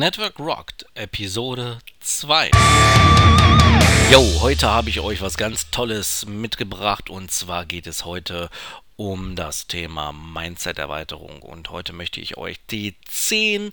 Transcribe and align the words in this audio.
Network 0.00 0.38
Rocked, 0.38 0.86
Episode 0.94 1.78
2. 2.00 2.50
Jo, 4.10 4.40
heute 4.40 4.70
habe 4.70 4.88
ich 4.88 4.98
euch 5.00 5.20
was 5.20 5.36
ganz 5.36 5.70
Tolles 5.70 6.24
mitgebracht 6.24 7.10
und 7.10 7.30
zwar 7.30 7.66
geht 7.66 7.86
es 7.86 8.06
heute 8.06 8.48
um 8.96 9.36
das 9.36 9.66
Thema 9.66 10.14
Mindset-Erweiterung 10.14 11.42
und 11.42 11.68
heute 11.68 11.92
möchte 11.92 12.18
ich 12.18 12.38
euch 12.38 12.58
die 12.70 12.96
10 13.08 13.72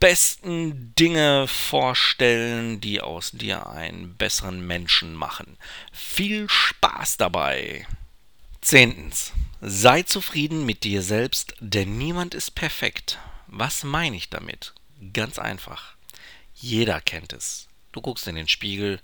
besten 0.00 0.92
Dinge 0.96 1.46
vorstellen, 1.46 2.80
die 2.80 3.00
aus 3.00 3.30
dir 3.30 3.68
einen 3.68 4.16
besseren 4.16 4.66
Menschen 4.66 5.14
machen. 5.14 5.56
Viel 5.92 6.48
Spaß 6.50 7.16
dabei! 7.16 7.86
Zehntens. 8.60 9.32
Sei 9.60 10.02
zufrieden 10.02 10.66
mit 10.66 10.82
dir 10.82 11.00
selbst, 11.00 11.54
denn 11.60 11.96
niemand 11.96 12.34
ist 12.34 12.56
perfekt. 12.56 13.20
Was 13.46 13.84
meine 13.84 14.16
ich 14.16 14.30
damit? 14.30 14.74
Ganz 15.12 15.38
einfach. 15.38 15.94
Jeder 16.54 17.00
kennt 17.00 17.32
es. 17.32 17.68
Du 17.92 18.00
guckst 18.00 18.26
in 18.26 18.36
den 18.36 18.48
Spiegel, 18.48 19.00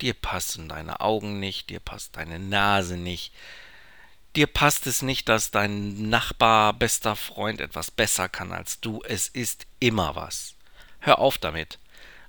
dir 0.00 0.14
passen 0.14 0.68
deine 0.68 1.00
Augen 1.00 1.40
nicht, 1.40 1.70
dir 1.70 1.80
passt 1.80 2.16
deine 2.16 2.38
Nase 2.38 2.96
nicht, 2.96 3.32
dir 4.36 4.46
passt 4.46 4.86
es 4.86 5.02
nicht, 5.02 5.28
dass 5.28 5.50
dein 5.50 6.08
Nachbar, 6.08 6.72
bester 6.72 7.16
Freund 7.16 7.60
etwas 7.60 7.90
besser 7.90 8.28
kann 8.28 8.52
als 8.52 8.80
du. 8.80 9.02
Es 9.04 9.28
ist 9.28 9.66
immer 9.80 10.16
was. 10.16 10.54
Hör 11.00 11.18
auf 11.18 11.38
damit. 11.38 11.78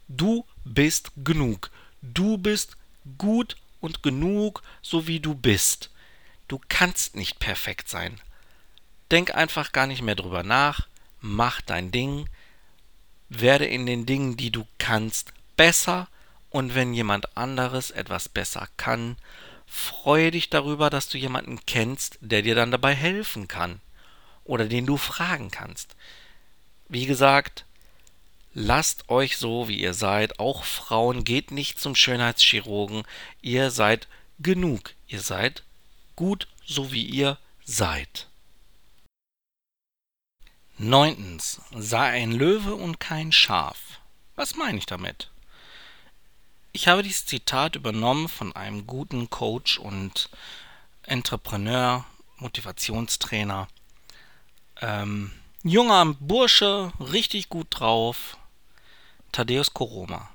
Du 0.07 0.45
bist 0.63 1.11
genug. 1.23 1.71
Du 2.01 2.37
bist 2.37 2.77
gut 3.17 3.55
und 3.79 4.03
genug, 4.03 4.61
so 4.81 5.07
wie 5.07 5.19
du 5.19 5.33
bist. 5.33 5.89
Du 6.47 6.59
kannst 6.67 7.15
nicht 7.15 7.39
perfekt 7.39 7.89
sein. 7.89 8.19
Denk 9.11 9.33
einfach 9.33 9.71
gar 9.71 9.87
nicht 9.87 10.01
mehr 10.01 10.15
drüber 10.15 10.43
nach, 10.43 10.87
mach 11.21 11.61
dein 11.61 11.91
Ding, 11.91 12.27
werde 13.29 13.65
in 13.65 13.85
den 13.85 14.05
Dingen, 14.05 14.37
die 14.37 14.51
du 14.51 14.65
kannst, 14.77 15.33
besser 15.57 16.07
und 16.49 16.75
wenn 16.75 16.93
jemand 16.93 17.37
anderes 17.37 17.91
etwas 17.91 18.29
besser 18.29 18.67
kann, 18.77 19.17
freue 19.65 20.31
dich 20.31 20.49
darüber, 20.49 20.89
dass 20.89 21.09
du 21.09 21.17
jemanden 21.17 21.59
kennst, 21.65 22.17
der 22.21 22.41
dir 22.41 22.55
dann 22.55 22.71
dabei 22.71 22.93
helfen 22.93 23.47
kann 23.47 23.81
oder 24.43 24.65
den 24.65 24.85
du 24.85 24.97
fragen 24.97 25.51
kannst. 25.51 25.95
Wie 26.87 27.05
gesagt, 27.05 27.65
lasst 28.53 29.09
euch 29.09 29.37
so, 29.37 29.67
wie 29.67 29.79
ihr 29.79 29.93
seid, 29.93 30.39
auch 30.39 30.63
Frauen, 30.63 31.23
geht 31.23 31.51
nicht 31.51 31.79
zum 31.79 31.95
Schönheitschirurgen, 31.95 33.03
ihr 33.41 33.71
seid 33.71 34.07
genug, 34.39 34.93
ihr 35.07 35.21
seid 35.21 35.63
gut, 36.15 36.47
so 36.65 36.91
wie 36.91 37.03
ihr 37.03 37.37
seid. 37.65 38.27
Neuntens, 40.77 41.61
sei 41.73 42.11
ein 42.11 42.33
Löwe 42.33 42.75
und 42.75 42.99
kein 42.99 43.31
Schaf. 43.31 43.77
Was 44.35 44.55
meine 44.55 44.77
ich 44.77 44.85
damit? 44.85 45.29
Ich 46.73 46.89
habe 46.89 47.01
dieses 47.01 47.25
Zitat 47.25 47.77
übernommen 47.77 48.27
von 48.27 48.53
einem 48.53 48.85
guten 48.85 49.29
Coach 49.29 49.77
und 49.77 50.29
Entrepreneur, 51.03 52.03
Motivationstrainer. 52.39 53.69
Ähm, 54.81 55.31
junger 55.63 56.13
Bursche, 56.19 56.91
richtig 56.99 57.47
gut 57.47 57.67
drauf. 57.69 58.37
Thaddeus 59.31 59.73
Koroma. 59.73 60.29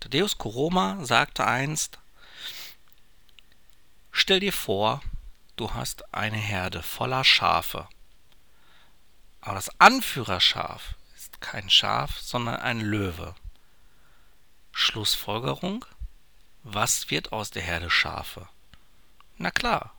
Thaddeus 0.00 0.38
Koroma 0.38 1.04
sagte 1.04 1.46
einst, 1.46 1.98
stell 4.10 4.40
dir 4.40 4.54
vor, 4.54 5.02
du 5.56 5.74
hast 5.74 6.14
eine 6.14 6.38
Herde 6.38 6.82
voller 6.82 7.24
Schafe. 7.24 7.86
Aber 9.46 9.54
das 9.54 9.70
Anführerschaf 9.78 10.96
ist 11.14 11.40
kein 11.40 11.70
Schaf, 11.70 12.18
sondern 12.18 12.56
ein 12.56 12.80
Löwe. 12.80 13.36
Schlussfolgerung? 14.72 15.84
Was 16.64 17.12
wird 17.12 17.30
aus 17.30 17.52
der 17.52 17.62
Herde 17.62 17.88
Schafe? 17.88 18.48
Na 19.36 19.52
klar, 19.52 19.94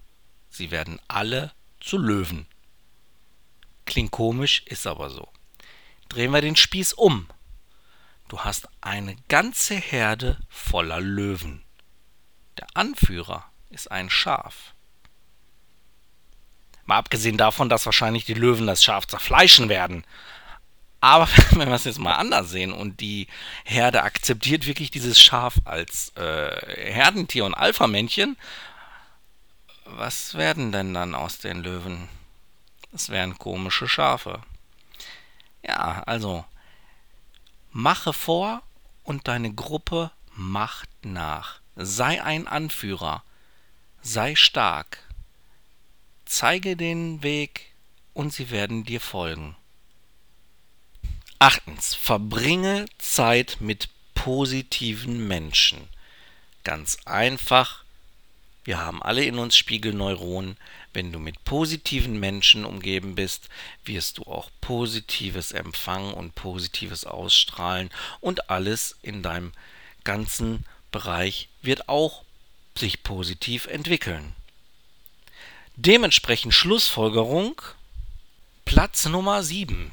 sie 0.49 0.69
werden 0.69 0.99
alle 1.07 1.53
zu 1.79 1.97
Löwen. 1.97 2.45
Klingt 3.85 4.11
komisch, 4.11 4.63
ist 4.65 4.85
aber 4.85 5.09
so. 5.09 5.31
Drehen 6.09 6.31
wir 6.31 6.41
den 6.41 6.57
Spieß 6.57 6.91
um. 6.91 7.29
Du 8.27 8.41
hast 8.41 8.67
eine 8.81 9.15
ganze 9.29 9.75
Herde 9.75 10.41
voller 10.49 10.99
Löwen. 10.99 11.63
Der 12.57 12.67
Anführer 12.73 13.49
ist 13.69 13.89
ein 13.91 14.09
Schaf. 14.09 14.73
Mal 16.87 16.97
abgesehen 16.97 17.37
davon, 17.37 17.69
dass 17.69 17.85
wahrscheinlich 17.85 18.25
die 18.25 18.33
Löwen 18.33 18.65
das 18.65 18.83
Schaf 18.83 19.05
zerfleischen 19.05 19.69
werden. 19.69 20.03
Aber 21.01 21.27
wenn 21.51 21.67
wir 21.67 21.75
es 21.75 21.83
jetzt 21.83 21.99
mal 21.99 22.15
anders 22.15 22.49
sehen 22.49 22.71
und 22.73 23.01
die 23.01 23.27
Herde 23.63 24.03
akzeptiert 24.03 24.65
wirklich 24.65 24.89
dieses 24.89 25.21
Schaf 25.21 25.55
als 25.65 26.13
äh, 26.15 26.91
Herdentier 26.91 27.45
und 27.45 27.53
Alpha-Männchen, 27.53 28.37
was 29.85 30.33
werden 30.35 30.71
denn 30.71 30.93
dann 30.93 31.13
aus 31.13 31.37
den 31.37 31.61
Löwen? 31.61 32.09
Das 32.91 33.09
wären 33.09 33.37
komische 33.37 33.87
Schafe. 33.87 34.41
Ja, 35.65 36.03
also 36.05 36.45
mache 37.71 38.13
vor 38.13 38.63
und 39.03 39.27
deine 39.27 39.53
Gruppe 39.53 40.11
macht 40.33 40.89
nach. 41.03 41.59
Sei 41.75 42.23
ein 42.23 42.47
Anführer. 42.47 43.23
Sei 44.01 44.35
stark. 44.35 44.99
Zeige 46.29 46.75
den 46.75 47.23
Weg 47.23 47.71
und 48.13 48.33
sie 48.33 48.51
werden 48.51 48.83
dir 48.83 48.99
folgen. 48.99 49.55
Achtens, 51.39 51.95
verbringe 51.95 52.85
Zeit 52.97 53.57
mit 53.61 53.87
positiven 54.13 55.25
Menschen. 55.25 55.87
Ganz 56.65 56.97
einfach, 57.05 57.85
wir 58.65 58.77
haben 58.77 59.01
alle 59.01 59.23
in 59.23 59.39
uns 59.39 59.55
Spiegelneuronen. 59.55 60.57
Wenn 60.91 61.13
du 61.13 61.19
mit 61.19 61.45
positiven 61.45 62.19
Menschen 62.19 62.65
umgeben 62.65 63.15
bist, 63.15 63.47
wirst 63.85 64.17
du 64.17 64.23
auch 64.23 64.49
Positives 64.59 65.53
empfangen 65.53 66.13
und 66.13 66.35
Positives 66.35 67.05
ausstrahlen 67.05 67.89
und 68.19 68.49
alles 68.49 68.97
in 69.01 69.23
deinem 69.23 69.53
ganzen 70.03 70.65
Bereich 70.91 71.47
wird 71.61 71.87
auch 71.87 72.25
sich 72.75 73.01
positiv 73.03 73.67
entwickeln. 73.67 74.35
Dementsprechend 75.79 76.55
Schlussfolgerung 76.55 77.61
Platz 78.65 79.05
Nummer 79.05 79.43
7. 79.43 79.91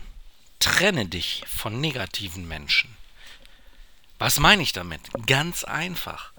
Trenne 0.58 1.04
dich 1.04 1.44
von 1.46 1.78
negativen 1.78 2.48
Menschen. 2.48 2.96
Was 4.18 4.40
meine 4.40 4.62
ich 4.62 4.72
damit? 4.72 5.02
Ganz 5.26 5.62
einfach. 5.62 6.32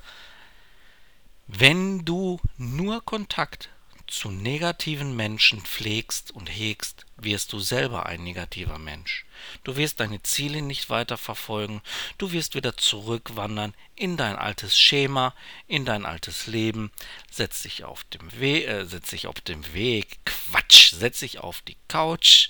Wenn 1.45 2.05
du 2.05 2.39
nur 2.57 3.05
Kontakt 3.05 3.69
zu 4.07 4.29
negativen 4.29 5.15
Menschen 5.15 5.61
pflegst 5.61 6.31
und 6.31 6.47
hegst, 6.47 7.05
wirst 7.17 7.53
du 7.53 7.59
selber 7.59 8.05
ein 8.05 8.23
negativer 8.23 8.77
Mensch. 8.77 9.25
Du 9.63 9.77
wirst 9.77 9.99
deine 9.99 10.21
Ziele 10.23 10.61
nicht 10.61 10.89
weiter 10.89 11.17
verfolgen, 11.17 11.81
du 12.17 12.31
wirst 12.31 12.55
wieder 12.55 12.77
zurückwandern 12.77 13.73
in 13.95 14.17
dein 14.17 14.35
altes 14.35 14.79
Schema, 14.79 15.33
in 15.67 15.85
dein 15.85 16.05
altes 16.05 16.47
Leben, 16.47 16.91
setz 17.31 17.61
dich 17.63 17.83
auf 17.83 18.03
dem 18.05 18.39
Weg, 18.39 18.67
äh, 18.67 18.85
setz 18.85 19.09
dich 19.09 19.27
auf 19.27 19.41
dem 19.41 19.73
Weg, 19.73 20.19
Quatsch, 20.25 20.93
setz 20.93 21.19
dich 21.19 21.39
auf 21.39 21.61
die 21.61 21.77
Couch, 21.87 22.49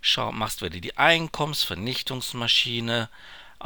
schau, 0.00 0.32
machst 0.32 0.62
wieder 0.62 0.80
die 0.80 0.96
Einkommensvernichtungsmaschine 0.96 3.08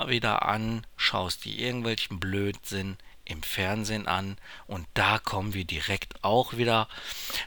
wieder 0.07 0.43
an, 0.43 0.87
schaust 0.97 1.45
dir 1.45 1.59
irgendwelchen 1.59 2.21
Blödsinn 2.21 2.97
im 3.31 3.43
Fernsehen 3.43 4.07
an 4.07 4.37
und 4.67 4.87
da 4.95 5.19
kommen 5.19 5.55
wir 5.55 5.65
direkt 5.65 6.23
auch 6.23 6.57
wieder 6.57 6.89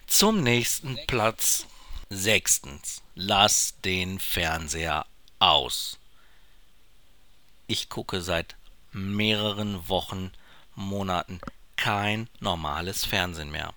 zum 0.08 0.42
nächsten 0.42 0.98
Platz. 1.08 1.68
Sechstens, 2.10 3.02
lass 3.16 3.76
den 3.84 4.20
Fernseher 4.20 5.06
aus. 5.40 5.98
Ich 7.68 7.90
gucke 7.90 8.22
seit 8.22 8.56
mehreren 8.92 9.88
Wochen, 9.90 10.32
Monaten 10.76 11.40
kein 11.76 12.30
normales 12.40 13.06
Fernsehen 13.06 13.52
mehr. 13.52 13.74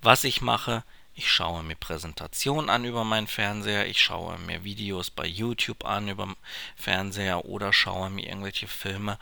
Was 0.00 0.24
ich 0.24 0.40
mache, 0.40 0.84
ich 1.14 1.30
schaue 1.30 1.62
mir 1.62 1.76
Präsentationen 1.76 2.68
an 2.70 2.84
über 2.84 3.04
meinen 3.04 3.26
Fernseher, 3.26 3.86
ich 3.86 4.00
schaue 4.00 4.38
mir 4.38 4.64
Videos 4.64 5.10
bei 5.10 5.26
YouTube 5.26 5.84
an 5.84 6.08
über 6.08 6.34
Fernseher 6.76 7.46
oder 7.46 7.72
schaue 7.72 8.10
mir 8.10 8.26
irgendwelche 8.26 8.68
Filme 8.68 9.18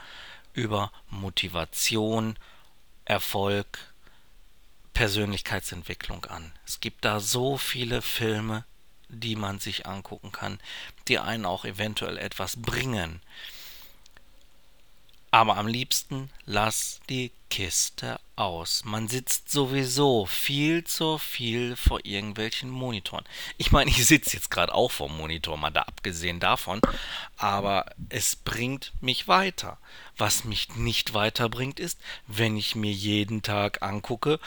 über 0.55 0.91
Motivation, 1.11 2.39
Erfolg, 3.05 3.79
Persönlichkeitsentwicklung 4.95 6.25
an. 6.27 6.53
Es 6.67 6.81
gibt 6.81 7.05
da 7.05 7.21
so 7.21 7.59
viele 7.59 8.01
Filme, 8.01 8.65
die 9.09 9.37
man 9.37 9.59
sich 9.59 9.87
angucken 9.87 10.33
kann, 10.33 10.61
die 11.09 11.19
einen 11.19 11.45
auch 11.45 11.65
eventuell 11.65 12.17
etwas 12.17 12.56
bringen. 12.56 13.21
Aber 15.31 15.56
am 15.56 15.67
liebsten 15.67 16.31
lass 16.47 17.01
die 17.11 17.33
Kiste 17.51 18.21
aus. 18.36 18.84
Man 18.84 19.08
sitzt 19.08 19.50
sowieso 19.50 20.26
viel 20.26 20.84
zu 20.84 21.19
viel 21.19 21.76
vor 21.76 22.00
irgendwelchen 22.04 22.70
Monitoren. 22.70 23.25
Ich 23.58 23.72
meine, 23.72 23.90
ich 23.90 24.04
sitze 24.06 24.36
jetzt 24.36 24.50
gerade 24.50 24.75
auch 24.75 24.90
vor 24.90 25.08
dem 25.08 25.16
Monitor, 25.16 25.56
mal 25.56 25.70
da 25.70 25.82
abgesehen 25.82 26.40
davon, 26.40 26.81
aber 27.36 27.86
es 28.08 28.36
bringt 28.36 28.92
mich 29.00 29.28
weiter. 29.28 29.78
Was 30.16 30.44
mich 30.44 30.76
nicht 30.76 31.14
weiterbringt, 31.14 31.81
ist, 31.81 31.98
wenn 32.26 32.56
ich 32.56 32.75
mir 32.76 32.92
jeden 32.92 33.42
Tag 33.42 33.82
angucke, 33.82 34.38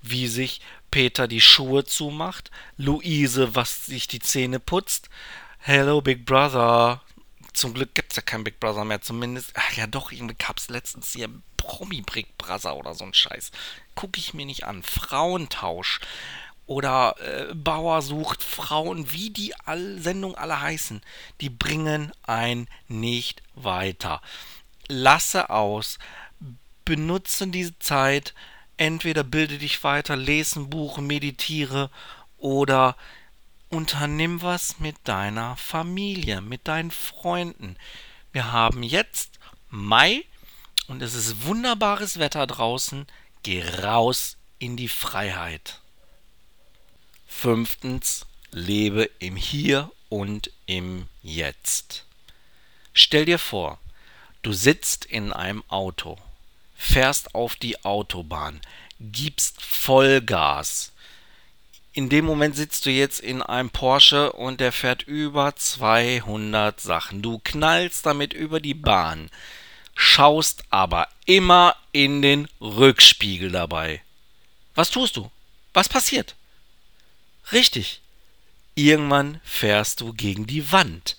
wie 0.00 0.26
sich 0.26 0.60
Peter 0.90 1.28
die 1.28 1.40
Schuhe 1.40 1.84
zumacht, 1.84 2.50
Luise, 2.76 3.54
was 3.54 3.86
sich 3.86 4.08
die 4.08 4.20
Zähne 4.20 4.60
putzt. 4.60 5.08
Hello, 5.58 6.00
Big 6.00 6.24
Brother. 6.26 7.00
Zum 7.52 7.74
Glück 7.74 7.94
gibt 7.94 8.12
es 8.12 8.16
ja 8.16 8.22
keinen 8.22 8.44
Big 8.44 8.60
Brother 8.60 8.84
mehr, 8.84 9.02
zumindest. 9.02 9.52
Ach 9.54 9.72
ja, 9.74 9.86
doch, 9.86 10.12
irgendwie 10.12 10.36
gab 10.36 10.58
es 10.58 10.68
letztens 10.68 11.12
hier 11.12 11.28
Promi 11.56 12.02
Big 12.02 12.36
Brother 12.38 12.76
oder 12.76 12.94
so 12.94 13.04
ein 13.04 13.14
Scheiß. 13.14 13.50
Gucke 13.94 14.18
ich 14.18 14.34
mir 14.34 14.46
nicht 14.46 14.64
an. 14.64 14.82
Frauentausch 14.82 16.00
oder 16.66 17.16
äh, 17.20 17.54
Bauer 17.54 18.02
sucht 18.02 18.42
Frauen, 18.42 19.12
wie 19.12 19.30
die 19.30 19.54
all 19.66 19.98
Sendungen 20.00 20.36
alle 20.36 20.60
heißen, 20.60 21.02
die 21.40 21.50
bringen 21.50 22.12
ein 22.22 22.68
nicht 22.88 23.42
weiter. 23.54 24.22
Lasse 24.88 25.50
aus, 25.50 25.98
benutze 26.84 27.46
diese 27.48 27.78
Zeit, 27.78 28.34
entweder 28.76 29.24
bilde 29.24 29.58
dich 29.58 29.82
weiter, 29.84 30.16
lese 30.16 30.60
ein 30.60 30.70
Buch, 30.70 30.98
meditiere 30.98 31.90
oder 32.38 32.96
unternimm 33.72 34.42
was 34.42 34.78
mit 34.80 34.96
deiner 35.04 35.56
Familie, 35.56 36.42
mit 36.42 36.68
deinen 36.68 36.90
Freunden. 36.90 37.76
Wir 38.30 38.52
haben 38.52 38.82
jetzt 38.82 39.38
Mai 39.70 40.24
und 40.88 41.00
es 41.00 41.14
ist 41.14 41.46
wunderbares 41.46 42.18
Wetter 42.18 42.46
draußen. 42.46 43.06
Geh 43.42 43.64
raus 43.82 44.36
in 44.58 44.76
die 44.76 44.88
Freiheit. 44.88 45.80
Fünftens, 47.26 48.26
lebe 48.50 49.08
im 49.18 49.36
Hier 49.36 49.90
und 50.10 50.50
im 50.66 51.08
Jetzt. 51.22 52.04
Stell 52.92 53.24
dir 53.24 53.38
vor, 53.38 53.78
du 54.42 54.52
sitzt 54.52 55.06
in 55.06 55.32
einem 55.32 55.64
Auto, 55.68 56.18
fährst 56.76 57.34
auf 57.34 57.56
die 57.56 57.82
Autobahn, 57.86 58.60
gibst 59.00 59.62
Vollgas. 59.62 60.91
In 61.94 62.08
dem 62.08 62.24
Moment 62.24 62.56
sitzt 62.56 62.86
du 62.86 62.90
jetzt 62.90 63.20
in 63.20 63.42
einem 63.42 63.70
Porsche 63.70 64.32
und 64.32 64.60
der 64.60 64.72
fährt 64.72 65.02
über 65.02 65.54
200 65.54 66.80
Sachen. 66.80 67.22
Du 67.22 67.40
knallst 67.44 68.06
damit 68.06 68.32
über 68.32 68.60
die 68.60 68.74
Bahn 68.74 69.30
schaust 69.94 70.64
aber 70.70 71.08
immer 71.26 71.76
in 71.92 72.22
den 72.22 72.48
Rückspiegel 72.60 73.50
dabei. 73.50 74.02
Was 74.74 74.90
tust 74.90 75.16
du? 75.16 75.30
Was 75.72 75.88
passiert? 75.88 76.34
Richtig. 77.52 78.00
Irgendwann 78.74 79.40
fährst 79.44 80.00
du 80.00 80.12
gegen 80.12 80.46
die 80.46 80.72
Wand. 80.72 81.16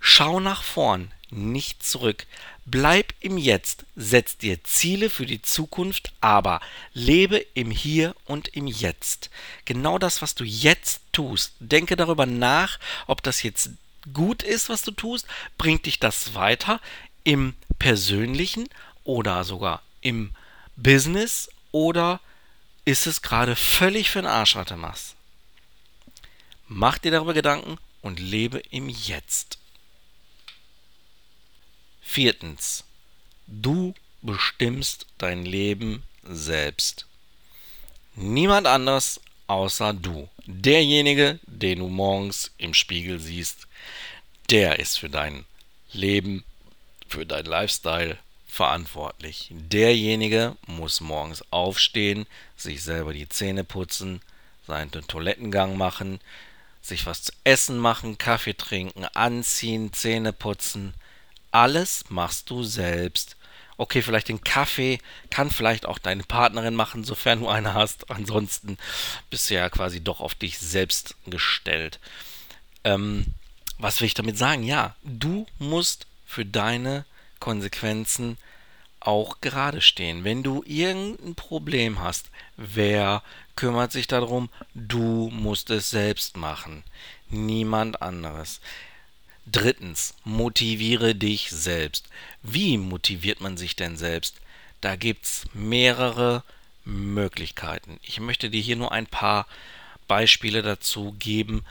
Schau 0.00 0.40
nach 0.40 0.62
vorn, 0.62 1.12
nicht 1.30 1.82
zurück. 1.82 2.26
Bleib 2.64 3.14
im 3.20 3.38
Jetzt, 3.38 3.84
setz 3.94 4.36
dir 4.36 4.62
Ziele 4.64 5.10
für 5.10 5.26
die 5.26 5.42
Zukunft, 5.42 6.12
aber 6.20 6.60
lebe 6.94 7.44
im 7.54 7.70
Hier 7.70 8.14
und 8.24 8.48
im 8.48 8.66
Jetzt. 8.66 9.30
Genau 9.64 9.98
das, 9.98 10.22
was 10.22 10.34
du 10.34 10.44
jetzt 10.44 11.00
tust. 11.12 11.52
Denke 11.60 11.96
darüber 11.96 12.26
nach, 12.26 12.78
ob 13.06 13.22
das 13.22 13.42
jetzt 13.42 13.70
gut 14.12 14.42
ist, 14.42 14.68
was 14.68 14.82
du 14.82 14.92
tust. 14.92 15.26
Bringt 15.58 15.86
dich 15.86 15.98
das 15.98 16.34
weiter? 16.34 16.80
im 17.26 17.54
persönlichen 17.80 18.68
oder 19.02 19.42
sogar 19.42 19.82
im 20.00 20.30
Business 20.76 21.50
oder 21.72 22.20
ist 22.84 23.08
es 23.08 23.20
gerade 23.20 23.56
völlig 23.56 24.10
für 24.10 24.22
den 24.22 24.28
Arsch, 24.28 24.54
was 24.54 24.68
du 24.68 24.76
machst? 24.76 25.16
Mach 26.68 26.98
dir 26.98 27.10
darüber 27.10 27.34
Gedanken 27.34 27.78
und 28.00 28.20
lebe 28.20 28.58
im 28.70 28.88
Jetzt. 28.88 29.58
Viertens. 32.08 32.84
Du 33.46 33.92
bestimmst 34.22 35.06
dein 35.18 35.44
Leben 35.44 36.02
selbst. 36.22 37.04
Niemand 38.14 38.66
anders 38.66 39.20
außer 39.48 39.92
du. 39.92 40.28
Derjenige, 40.46 41.40
den 41.46 41.80
du 41.80 41.88
morgens 41.88 42.52
im 42.56 42.72
Spiegel 42.72 43.18
siehst, 43.20 43.66
der 44.48 44.78
ist 44.78 44.98
für 44.98 45.10
dein 45.10 45.44
Leben 45.92 46.44
für 47.06 47.26
dein 47.26 47.44
Lifestyle 47.44 48.16
verantwortlich. 48.48 49.48
Derjenige 49.50 50.56
muss 50.66 51.02
morgens 51.02 51.44
aufstehen, 51.50 52.26
sich 52.56 52.82
selber 52.82 53.12
die 53.12 53.28
Zähne 53.28 53.64
putzen, 53.64 54.22
seinen 54.66 54.90
Toilettengang 54.90 55.76
machen, 55.76 56.20
sich 56.80 57.04
was 57.04 57.24
zu 57.24 57.32
essen 57.44 57.78
machen, 57.78 58.16
Kaffee 58.16 58.54
trinken, 58.54 59.04
anziehen, 59.04 59.92
Zähne 59.92 60.32
putzen. 60.32 60.94
Alles 61.56 62.04
machst 62.10 62.50
du 62.50 62.64
selbst. 62.64 63.34
Okay, 63.78 64.02
vielleicht 64.02 64.28
den 64.28 64.44
Kaffee 64.44 64.98
kann 65.30 65.50
vielleicht 65.50 65.86
auch 65.86 65.98
deine 65.98 66.22
Partnerin 66.22 66.74
machen, 66.74 67.02
sofern 67.02 67.40
du 67.40 67.48
eine 67.48 67.72
hast. 67.72 68.10
Ansonsten 68.10 68.76
bist 69.30 69.48
du 69.48 69.54
ja 69.54 69.70
quasi 69.70 70.04
doch 70.04 70.20
auf 70.20 70.34
dich 70.34 70.58
selbst 70.58 71.14
gestellt. 71.24 71.98
Ähm, 72.84 73.24
was 73.78 73.98
will 73.98 74.06
ich 74.06 74.12
damit 74.12 74.36
sagen? 74.36 74.64
Ja, 74.64 74.96
du 75.02 75.46
musst 75.58 76.06
für 76.26 76.44
deine 76.44 77.06
Konsequenzen 77.40 78.36
auch 79.00 79.40
gerade 79.40 79.80
stehen. 79.80 80.24
Wenn 80.24 80.42
du 80.42 80.62
irgendein 80.66 81.36
Problem 81.36 82.00
hast, 82.02 82.28
wer 82.58 83.22
kümmert 83.54 83.92
sich 83.92 84.06
darum? 84.06 84.50
Du 84.74 85.30
musst 85.32 85.70
es 85.70 85.88
selbst 85.88 86.36
machen, 86.36 86.84
niemand 87.30 88.02
anderes. 88.02 88.60
Drittens, 89.46 90.14
motiviere 90.24 91.14
dich 91.14 91.50
selbst. 91.50 92.08
Wie 92.42 92.78
motiviert 92.78 93.40
man 93.40 93.56
sich 93.56 93.76
denn 93.76 93.96
selbst? 93.96 94.40
Da 94.80 94.96
gibt 94.96 95.24
es 95.24 95.44
mehrere 95.54 96.42
Möglichkeiten. 96.84 97.98
Ich 98.02 98.20
möchte 98.20 98.50
dir 98.50 98.60
hier 98.60 98.76
nur 98.76 98.92
ein 98.92 99.06
paar 99.06 99.46
Beispiele 100.08 100.62
dazu 100.62 101.14
geben, 101.18 101.64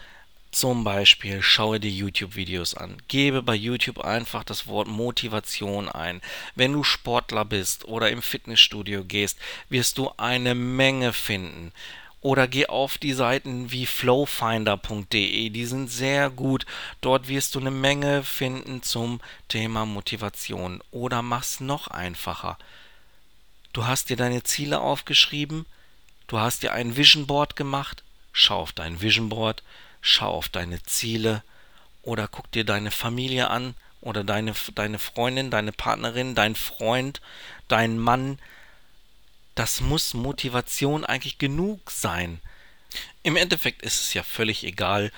zum 0.51 0.85
Beispiel 0.85 1.41
schaue 1.41 1.81
dir 1.81 1.91
YouTube-Videos 1.91 2.75
an. 2.75 2.95
Gebe 3.09 3.43
bei 3.43 3.55
YouTube 3.55 3.99
einfach 3.99 4.45
das 4.45 4.67
Wort 4.67 4.87
Motivation 4.87 5.89
ein. 5.89 6.21
Wenn 6.55 6.71
du 6.71 6.81
Sportler 6.81 7.43
bist 7.43 7.83
oder 7.83 8.09
im 8.09 8.21
Fitnessstudio 8.21 9.03
gehst, 9.03 9.37
wirst 9.67 9.97
du 9.97 10.11
eine 10.15 10.55
Menge 10.55 11.11
finden. 11.11 11.73
Oder 12.25 12.47
geh 12.47 12.65
auf 12.65 12.97
die 12.97 13.13
Seiten 13.13 13.71
wie 13.71 13.85
flowfinder.de, 13.85 15.51
die 15.51 15.65
sind 15.67 15.91
sehr 15.91 16.31
gut. 16.31 16.65
Dort 16.99 17.27
wirst 17.27 17.53
du 17.53 17.59
eine 17.59 17.69
Menge 17.69 18.23
finden 18.23 18.81
zum 18.81 19.21
Thema 19.47 19.85
Motivation. 19.85 20.81
Oder 20.89 21.21
mach's 21.21 21.59
noch 21.59 21.87
einfacher. 21.87 22.57
Du 23.73 23.85
hast 23.85 24.09
dir 24.09 24.17
deine 24.17 24.41
Ziele 24.41 24.81
aufgeschrieben, 24.81 25.67
du 26.25 26.39
hast 26.39 26.63
dir 26.63 26.73
ein 26.73 26.97
Vision 26.97 27.27
Board 27.27 27.55
gemacht, 27.55 28.01
schau 28.33 28.61
auf 28.61 28.73
dein 28.73 29.01
Vision 29.01 29.29
Board, 29.29 29.61
schau 30.01 30.31
auf 30.31 30.49
deine 30.49 30.81
Ziele 30.81 31.43
oder 32.01 32.27
guck 32.27 32.51
dir 32.51 32.65
deine 32.65 32.89
Familie 32.89 33.51
an 33.51 33.75
oder 34.01 34.23
deine, 34.23 34.55
deine 34.73 34.97
Freundin, 34.97 35.51
deine 35.51 35.73
Partnerin, 35.73 36.33
dein 36.33 36.55
Freund, 36.55 37.21
dein 37.67 37.99
Mann. 37.99 38.39
Das 39.55 39.81
muss 39.81 40.13
Motivation 40.13 41.05
eigentlich 41.05 41.37
genug 41.37 41.89
sein. 41.91 42.39
Im 43.23 43.35
Endeffekt 43.35 43.81
ist 43.81 44.01
es 44.01 44.13
ja 44.13 44.23
völlig 44.23 44.63
egal, 44.63 45.11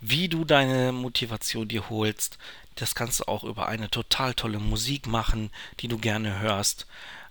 wie 0.00 0.28
du 0.28 0.44
deine 0.44 0.92
Motivation 0.92 1.68
dir 1.68 1.88
holst. 1.88 2.38
Das 2.74 2.94
kannst 2.94 3.20
du 3.20 3.24
auch 3.28 3.44
über 3.44 3.68
eine 3.68 3.90
total 3.90 4.34
tolle 4.34 4.58
Musik 4.58 5.06
machen, 5.06 5.50
die 5.80 5.88
du 5.88 5.98
gerne 5.98 6.40
hörst. 6.40 6.86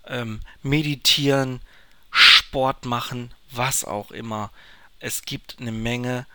Ähm, 0.08 0.39
meditieren, 0.62 1.62
Sport 2.12 2.86
machen, 2.86 3.34
was 3.51 3.84
auch 3.84 4.12
immer. 4.12 4.51
Es 5.00 5.24
gibt 5.24 5.58
eine 5.60 5.72
Menge 5.72 6.25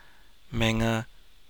Menge 0.51 1.05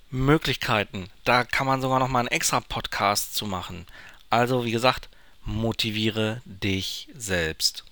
Möglichkeiten. 0.09 1.09
Da 1.23 1.43
kann 1.43 1.67
man 1.67 1.81
sogar 1.81 1.99
noch 1.99 2.07
mal 2.07 2.19
einen 2.19 2.27
extra 2.29 2.61
Podcast 2.61 3.35
zu 3.35 3.45
machen. 3.45 3.85
Also, 4.29 4.65
wie 4.65 4.71
gesagt, 4.71 5.09
motiviere 5.43 6.41
dich 6.45 7.09
selbst. 7.15 7.83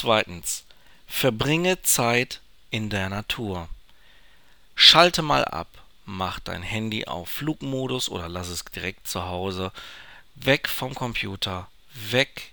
Zweitens, 0.00 0.62
verbringe 1.08 1.82
Zeit 1.82 2.40
in 2.70 2.88
der 2.88 3.08
Natur. 3.08 3.68
Schalte 4.76 5.22
mal 5.22 5.44
ab, 5.44 5.66
mach 6.04 6.38
dein 6.38 6.62
Handy 6.62 7.06
auf 7.06 7.28
Flugmodus 7.28 8.08
oder 8.08 8.28
lass 8.28 8.46
es 8.46 8.64
direkt 8.64 9.08
zu 9.08 9.24
Hause. 9.24 9.72
Weg 10.36 10.68
vom 10.68 10.94
Computer, 10.94 11.68
weg, 11.92 12.52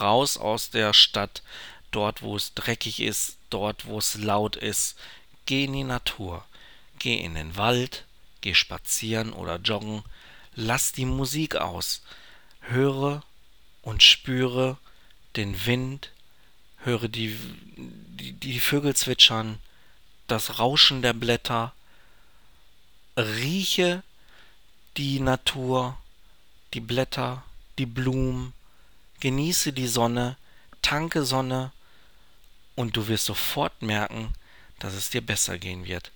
raus 0.00 0.38
aus 0.38 0.70
der 0.70 0.94
Stadt, 0.94 1.42
dort 1.90 2.22
wo 2.22 2.34
es 2.34 2.54
dreckig 2.54 3.00
ist, 3.00 3.36
dort 3.50 3.84
wo 3.84 3.98
es 3.98 4.14
laut 4.14 4.56
ist. 4.56 4.96
Geh 5.44 5.64
in 5.64 5.74
die 5.74 5.84
Natur. 5.84 6.46
Geh 6.98 7.16
in 7.16 7.34
den 7.34 7.58
Wald, 7.58 8.06
geh 8.40 8.54
spazieren 8.54 9.34
oder 9.34 9.56
joggen, 9.56 10.02
lass 10.54 10.92
die 10.92 11.04
Musik 11.04 11.56
aus, 11.56 12.00
höre 12.60 13.22
und 13.82 14.02
spüre 14.02 14.78
den 15.36 15.66
Wind, 15.66 16.10
höre 16.86 17.08
die, 17.08 17.36
die, 17.76 18.32
die 18.32 18.60
Vögel 18.60 18.96
zwitschern, 18.96 19.58
das 20.28 20.58
Rauschen 20.58 21.02
der 21.02 21.12
Blätter, 21.12 21.72
rieche 23.16 24.02
die 24.96 25.20
Natur, 25.20 25.98
die 26.72 26.80
Blätter, 26.80 27.44
die 27.78 27.86
Blumen, 27.86 28.52
genieße 29.20 29.72
die 29.72 29.88
Sonne, 29.88 30.36
tanke 30.80 31.24
Sonne. 31.24 31.72
Und 32.74 32.96
du 32.96 33.08
wirst 33.08 33.24
sofort 33.24 33.82
merken, 33.82 34.34
dass 34.78 34.94
es 34.94 35.10
dir 35.10 35.22
besser 35.22 35.58
gehen 35.58 35.86
wird. 35.86 36.12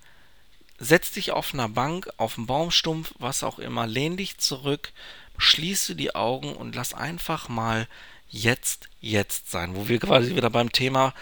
Setz 0.79 1.13
dich 1.13 1.33
auf 1.33 1.53
einer 1.53 1.69
Bank, 1.69 2.09
auf 2.17 2.37
einem 2.37 2.47
Baumstumpf, 2.47 3.13
was 3.19 3.43
auch 3.43 3.59
immer, 3.59 3.87
lehn 3.87 4.17
dich 4.17 4.39
zurück, 4.39 4.93
schließe 5.39 5.95
die 5.95 6.15
Augen 6.15 6.55
und 6.55 6.75
lass 6.75 6.95
einfach 6.95 7.49
mal 7.49 7.87
jetzt, 8.31 8.89
jetzt 9.01 9.51
sein, 9.51 9.75
wo 9.77 9.89
wir 9.89 9.99
quasi 9.99 10.35
wieder 10.37 10.51
beim 10.51 10.73
Thema 10.73 11.15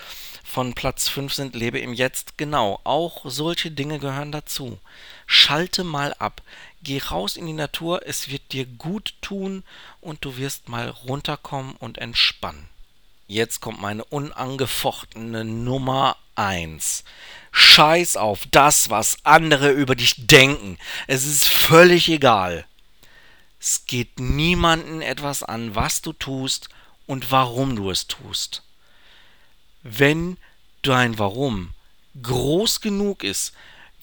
von 0.45 0.75
Platz 0.75 1.09
5 1.09 1.33
sind, 1.33 1.55
lebe 1.55 1.79
im 1.79 1.93
Jetzt. 1.93 2.39
Genau, 2.39 2.81
auch 2.85 3.23
solche 3.25 3.71
Dinge 3.71 3.99
gehören 3.99 4.33
dazu. 4.33 4.79
Schalte 5.27 5.85
mal 5.85 6.15
ab, 6.15 6.43
geh 6.83 6.99
raus 6.99 7.37
in 7.37 7.47
die 7.47 7.53
Natur, 7.53 8.03
es 8.07 8.31
wird 8.31 8.53
dir 8.53 8.65
gut 8.65 9.15
tun 9.21 9.63
und 10.01 10.25
du 10.25 10.37
wirst 10.37 10.69
mal 10.69 10.89
runterkommen 10.89 11.77
und 11.77 11.99
entspannen. 11.99 12.69
Jetzt 13.27 13.61
kommt 13.61 13.81
meine 13.81 14.05
unangefochtene 14.05 15.45
Nummer 15.45 16.17
1. 16.35 17.05
Scheiß 17.53 18.17
auf 18.17 18.47
das, 18.51 18.89
was 18.89 19.19
andere 19.25 19.71
über 19.71 19.95
dich 19.95 20.27
denken. 20.27 20.79
Es 21.07 21.27
ist 21.27 21.47
völlig 21.47 22.09
egal. 22.09 22.65
Es 23.61 23.85
geht 23.85 24.19
niemanden 24.19 25.03
etwas 25.03 25.43
an, 25.43 25.75
was 25.75 26.01
du 26.01 26.15
tust 26.15 26.71
und 27.09 27.33
warum 27.33 27.75
du 27.75 27.91
es 27.91 28.07
tust. 28.07 28.63
Wenn 29.83 30.37
dein 30.83 31.19
Warum 31.19 31.71
groß 32.23 32.81
genug 32.81 33.25
ist, 33.25 33.53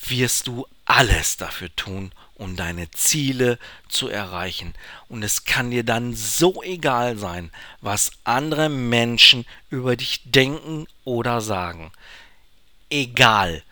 wirst 0.08 0.48
du 0.48 0.68
alles 0.86 1.38
dafür 1.38 1.74
tun, 1.76 2.12
um 2.36 2.56
deine 2.56 2.92
Ziele 2.92 3.60
zu 3.88 4.10
erreichen. 4.10 4.74
Und 5.08 5.24
es 5.24 5.46
kann 5.46 5.72
dir 5.72 5.84
dann 5.84 6.16
so 6.16 6.62
egal 6.64 7.18
sein, 7.18 7.52
was 7.80 8.12
andere 8.24 8.70
Menschen 8.70 9.46
über 9.70 9.96
dich 9.96 10.22
denken 10.26 10.88
oder 11.04 11.42
sagen. 11.42 11.92
Egal. 12.90 13.64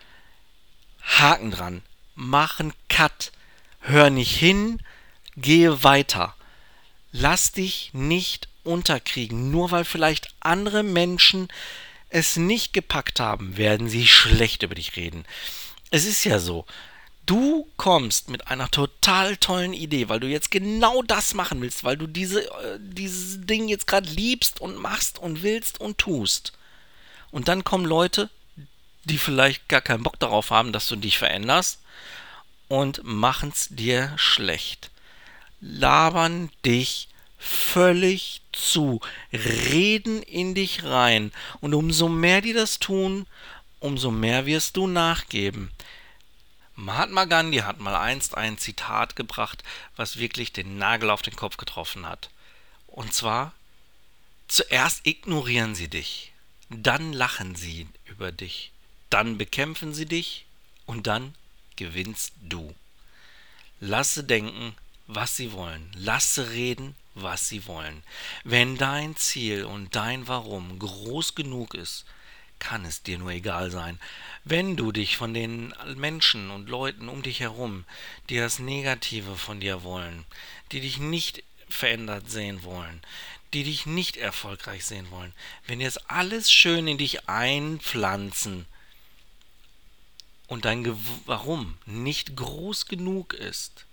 Haken 1.02 1.50
dran. 1.50 1.82
Mach 2.14 2.60
einen 2.60 2.72
Cut. 2.88 3.32
Hör 3.80 4.10
nicht 4.10 4.36
hin. 4.36 4.80
Gehe 5.36 5.82
weiter. 5.82 6.34
Lass 7.12 7.52
dich 7.52 7.90
nicht 7.92 8.48
unterkriegen. 8.64 9.50
Nur 9.50 9.70
weil 9.70 9.84
vielleicht 9.84 10.34
andere 10.40 10.82
Menschen 10.82 11.48
es 12.08 12.36
nicht 12.36 12.72
gepackt 12.72 13.20
haben, 13.20 13.56
werden 13.56 13.88
sie 13.88 14.06
schlecht 14.06 14.62
über 14.62 14.74
dich 14.74 14.96
reden. 14.96 15.24
Es 15.90 16.04
ist 16.04 16.24
ja 16.24 16.38
so. 16.38 16.64
Du 17.26 17.66
kommst 17.76 18.28
mit 18.28 18.48
einer 18.48 18.70
total 18.70 19.36
tollen 19.38 19.72
Idee, 19.72 20.08
weil 20.08 20.20
du 20.20 20.26
jetzt 20.26 20.50
genau 20.50 21.02
das 21.02 21.32
machen 21.32 21.60
willst, 21.62 21.82
weil 21.82 21.96
du 21.96 22.06
diese, 22.06 22.42
äh, 22.42 22.78
dieses 22.78 23.46
Ding 23.46 23.68
jetzt 23.68 23.86
gerade 23.86 24.08
liebst 24.08 24.60
und 24.60 24.76
machst 24.76 25.18
und 25.18 25.42
willst 25.42 25.80
und 25.80 25.96
tust. 25.96 26.52
Und 27.30 27.48
dann 27.48 27.64
kommen 27.64 27.86
Leute, 27.86 28.28
die 29.04 29.18
vielleicht 29.18 29.68
gar 29.68 29.80
keinen 29.80 30.02
Bock 30.02 30.18
darauf 30.20 30.50
haben, 30.50 30.72
dass 30.72 30.86
du 30.86 30.96
dich 30.96 31.18
veränderst 31.18 31.80
und 32.68 33.02
machen 33.04 33.50
es 33.50 33.68
dir 33.70 34.12
schlecht. 34.16 34.90
Labern 35.60 36.50
dich 36.64 37.08
völlig 37.38 38.42
zu, 38.56 39.00
reden 39.32 40.22
in 40.22 40.54
dich 40.54 40.84
rein. 40.84 41.32
Und 41.60 41.74
umso 41.74 42.08
mehr 42.08 42.40
die 42.40 42.52
das 42.52 42.78
tun, 42.78 43.26
umso 43.80 44.10
mehr 44.10 44.46
wirst 44.46 44.76
du 44.76 44.86
nachgeben. 44.86 45.70
Mahatma 46.76 47.24
Gandhi 47.24 47.58
hat 47.58 47.78
mal 47.78 47.96
einst 47.96 48.36
ein 48.36 48.58
Zitat 48.58 49.14
gebracht, 49.14 49.62
was 49.94 50.18
wirklich 50.18 50.52
den 50.52 50.76
Nagel 50.78 51.10
auf 51.10 51.22
den 51.22 51.36
Kopf 51.36 51.56
getroffen 51.56 52.06
hat. 52.06 52.30
Und 52.88 53.14
zwar, 53.14 53.52
zuerst 54.48 55.06
ignorieren 55.06 55.74
sie 55.74 55.88
dich, 55.88 56.32
dann 56.70 57.12
lachen 57.12 57.54
sie 57.54 57.86
über 58.06 58.32
dich, 58.32 58.72
dann 59.10 59.38
bekämpfen 59.38 59.94
sie 59.94 60.06
dich 60.06 60.46
und 60.86 61.06
dann 61.06 61.34
gewinnst 61.76 62.32
du. 62.42 62.74
Lasse 63.80 64.24
denken, 64.24 64.74
was 65.06 65.36
sie 65.36 65.52
wollen, 65.52 65.90
lasse 65.94 66.50
reden, 66.50 66.96
was 67.14 67.48
sie 67.48 67.66
wollen. 67.66 68.02
Wenn 68.42 68.76
dein 68.76 69.16
Ziel 69.16 69.64
und 69.64 69.94
dein 69.94 70.28
Warum 70.28 70.78
groß 70.78 71.34
genug 71.34 71.74
ist, 71.74 72.04
kann 72.58 72.84
es 72.84 73.02
dir 73.02 73.18
nur 73.18 73.30
egal 73.30 73.70
sein. 73.70 74.00
Wenn 74.44 74.76
du 74.76 74.92
dich 74.92 75.16
von 75.16 75.34
den 75.34 75.74
Menschen 75.96 76.50
und 76.50 76.68
Leuten 76.68 77.08
um 77.08 77.22
dich 77.22 77.40
herum, 77.40 77.84
die 78.30 78.36
das 78.36 78.58
Negative 78.58 79.36
von 79.36 79.60
dir 79.60 79.82
wollen, 79.82 80.24
die 80.72 80.80
dich 80.80 80.98
nicht 80.98 81.42
verändert 81.68 82.30
sehen 82.30 82.62
wollen, 82.62 83.02
die 83.52 83.64
dich 83.64 83.86
nicht 83.86 84.16
erfolgreich 84.16 84.84
sehen 84.84 85.10
wollen, 85.10 85.32
wenn 85.66 85.80
jetzt 85.80 86.10
alles 86.10 86.50
schön 86.50 86.88
in 86.88 86.98
dich 86.98 87.28
einpflanzen 87.28 88.66
und 90.46 90.64
dein 90.64 90.84
Ge 90.84 90.94
Warum 91.26 91.78
nicht 91.86 92.36
groß 92.36 92.86
genug 92.86 93.32
ist, 93.34 93.86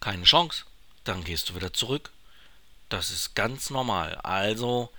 keine 0.00 0.24
Chance 0.24 0.64
dann 1.04 1.24
gehst 1.24 1.50
du 1.50 1.54
wieder 1.54 1.72
zurück. 1.72 2.10
Das 2.88 3.10
ist 3.10 3.34
ganz 3.34 3.70
normal. 3.70 4.16
Also 4.16 4.90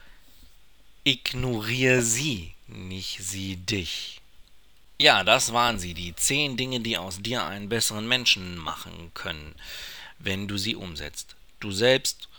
ignoriere 1.04 2.02
sie, 2.02 2.54
nicht 2.68 3.20
sie 3.22 3.58
dich. 3.58 4.22
Ja, 5.00 5.24
das 5.24 5.54
waren 5.54 5.80
sie, 5.80 5.94
die 5.94 6.16
zehn 6.16 6.56
Dinge, 6.56 6.80
die 6.80 6.98
aus 6.98 7.22
dir 7.22 7.44
einen 7.44 7.70
besseren 7.70 8.08
Menschen 8.08 8.58
machen 8.58 9.12
können, 9.14 9.56
wenn 10.20 10.48
du 10.48 10.58
sie 10.58 10.76
umsetzt. 10.76 11.36
Du 11.60 11.72
selbst 11.72 12.30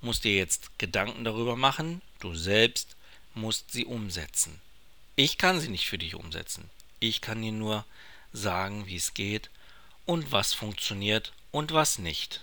musst 0.00 0.24
dir 0.24 0.36
jetzt 0.36 0.78
Gedanken 0.78 1.24
darüber 1.24 1.56
machen, 1.56 2.02
du 2.18 2.34
selbst 2.34 2.96
musst 3.34 3.70
sie 3.72 3.86
umsetzen. 3.86 4.60
Ich 5.16 5.38
kann 5.38 5.60
sie 5.60 5.68
nicht 5.68 5.88
für 5.88 5.98
dich 5.98 6.14
umsetzen. 6.14 6.68
Ich 6.98 7.20
kann 7.20 7.42
dir 7.42 7.52
nur 7.52 7.84
sagen, 8.32 8.86
wie 8.86 8.96
es 8.96 9.14
geht 9.14 9.50
und 10.04 10.32
was 10.32 10.52
funktioniert 10.52 11.32
und 11.50 11.72
was 11.72 11.98
nicht. 11.98 12.42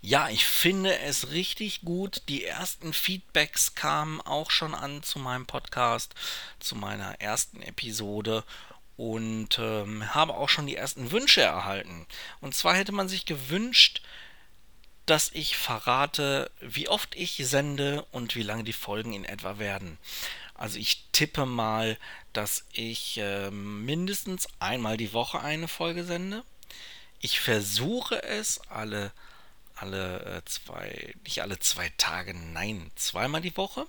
Ja, 0.00 0.28
ich 0.28 0.44
finde 0.44 0.98
es 1.00 1.30
richtig 1.30 1.82
gut. 1.82 2.22
Die 2.28 2.44
ersten 2.44 2.92
Feedbacks 2.92 3.74
kamen 3.74 4.20
auch 4.20 4.50
schon 4.50 4.74
an 4.74 5.02
zu 5.02 5.18
meinem 5.18 5.46
Podcast, 5.46 6.14
zu 6.60 6.76
meiner 6.76 7.20
ersten 7.20 7.62
Episode 7.62 8.44
und 8.96 9.58
ähm, 9.58 10.14
habe 10.14 10.34
auch 10.34 10.48
schon 10.48 10.66
die 10.66 10.76
ersten 10.76 11.10
Wünsche 11.10 11.42
erhalten. 11.42 12.06
Und 12.40 12.54
zwar 12.54 12.76
hätte 12.76 12.92
man 12.92 13.08
sich 13.08 13.26
gewünscht, 13.26 14.02
dass 15.06 15.30
ich 15.32 15.56
verrate, 15.56 16.50
wie 16.60 16.88
oft 16.88 17.14
ich 17.14 17.36
sende 17.46 18.04
und 18.10 18.34
wie 18.34 18.42
lange 18.42 18.64
die 18.64 18.72
Folgen 18.72 19.12
in 19.12 19.24
etwa 19.24 19.58
werden. 19.58 19.98
Also 20.54 20.78
ich 20.78 21.04
tippe 21.12 21.46
mal, 21.46 21.98
dass 22.32 22.64
ich 22.72 23.18
äh, 23.18 23.50
mindestens 23.50 24.48
einmal 24.58 24.96
die 24.96 25.12
Woche 25.12 25.40
eine 25.40 25.68
Folge 25.68 26.04
sende. 26.04 26.42
Ich 27.20 27.40
versuche 27.40 28.22
es 28.22 28.60
alle 28.68 29.12
alle 29.76 30.24
äh, 30.24 30.44
zwei, 30.44 31.14
nicht 31.24 31.42
alle 31.42 31.58
zwei 31.58 31.90
Tage, 31.96 32.34
nein, 32.34 32.90
zweimal 32.96 33.40
die 33.40 33.56
Woche, 33.56 33.86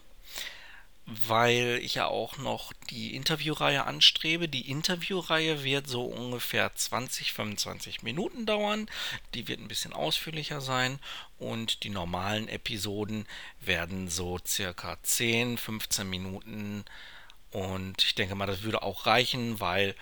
weil 1.05 1.79
ich 1.81 1.95
ja 1.95 2.07
auch 2.07 2.37
noch 2.37 2.73
die 2.89 3.15
Interviewreihe 3.15 3.85
anstrebe. 3.85 4.49
Die 4.49 4.69
Interviewreihe 4.69 5.63
wird 5.63 5.87
so 5.87 6.03
ungefähr 6.03 6.75
20, 6.75 7.31
25 7.31 8.03
Minuten 8.03 8.45
dauern. 8.45 8.89
Die 9.33 9.47
wird 9.47 9.61
ein 9.61 9.69
bisschen 9.69 9.93
ausführlicher 9.93 10.59
sein 10.59 10.99
und 11.39 11.83
die 11.83 11.89
normalen 11.89 12.49
Episoden 12.49 13.25
werden 13.61 14.09
so 14.09 14.37
circa 14.45 14.97
10, 15.01 15.57
15 15.57 16.09
Minuten 16.09 16.83
und 17.51 18.03
ich 18.03 18.15
denke 18.15 18.35
mal, 18.35 18.45
das 18.45 18.63
würde 18.63 18.81
auch 18.83 19.05
reichen, 19.05 19.59
weil 19.59 19.95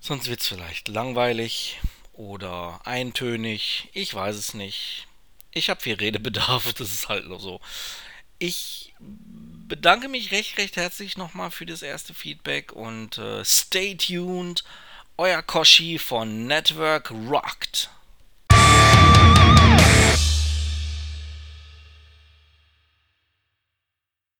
sonst 0.00 0.28
wird 0.28 0.40
es 0.40 0.48
vielleicht 0.48 0.88
langweilig 0.88 1.80
oder 2.20 2.80
eintönig. 2.84 3.88
Ich 3.94 4.14
weiß 4.14 4.36
es 4.36 4.54
nicht. 4.54 5.06
Ich 5.52 5.70
habe 5.70 5.80
viel 5.80 5.94
Redebedarf, 5.94 6.72
das 6.78 6.92
ist 6.92 7.08
halt 7.08 7.26
nur 7.26 7.40
so. 7.40 7.60
Ich 8.38 8.94
bedanke 8.98 10.08
mich 10.08 10.30
recht, 10.30 10.58
recht 10.58 10.76
herzlich 10.76 11.16
nochmal 11.16 11.50
für 11.50 11.66
das 11.66 11.82
erste 11.82 12.12
Feedback 12.14 12.72
und 12.72 13.18
äh, 13.18 13.44
stay 13.44 13.96
tuned. 13.96 14.64
Euer 15.16 15.42
Koshi 15.42 15.98
von 15.98 16.46
Network 16.46 17.10
Rocked. 17.10 17.90